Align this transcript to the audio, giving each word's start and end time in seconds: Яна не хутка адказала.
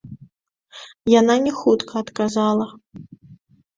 Яна 1.19 1.35
не 1.45 1.53
хутка 1.59 1.93
адказала. 2.07 2.67